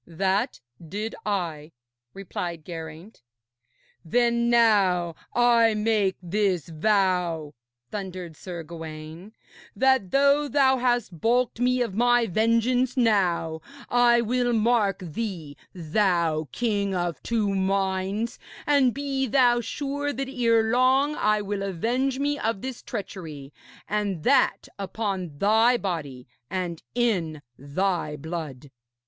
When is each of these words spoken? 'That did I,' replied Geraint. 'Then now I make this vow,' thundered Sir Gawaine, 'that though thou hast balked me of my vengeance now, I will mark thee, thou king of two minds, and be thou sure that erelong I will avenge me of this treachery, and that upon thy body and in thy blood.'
'That 0.07 0.59
did 0.89 1.13
I,' 1.27 1.73
replied 2.15 2.65
Geraint. 2.65 3.21
'Then 4.03 4.49
now 4.49 5.13
I 5.35 5.75
make 5.75 6.15
this 6.23 6.69
vow,' 6.69 7.53
thundered 7.91 8.35
Sir 8.35 8.63
Gawaine, 8.63 9.33
'that 9.75 10.09
though 10.09 10.47
thou 10.47 10.77
hast 10.77 11.21
balked 11.21 11.59
me 11.59 11.83
of 11.83 11.93
my 11.93 12.25
vengeance 12.25 12.97
now, 12.97 13.61
I 13.91 14.21
will 14.21 14.53
mark 14.53 15.01
thee, 15.05 15.55
thou 15.71 16.47
king 16.51 16.95
of 16.95 17.21
two 17.21 17.53
minds, 17.53 18.39
and 18.65 18.95
be 18.95 19.27
thou 19.27 19.61
sure 19.61 20.11
that 20.13 20.27
erelong 20.29 21.13
I 21.13 21.43
will 21.43 21.61
avenge 21.61 22.17
me 22.17 22.39
of 22.39 22.63
this 22.63 22.81
treachery, 22.81 23.53
and 23.87 24.23
that 24.23 24.67
upon 24.79 25.37
thy 25.37 25.77
body 25.77 26.27
and 26.49 26.81
in 26.95 27.43
thy 27.55 28.15
blood.' 28.15 28.71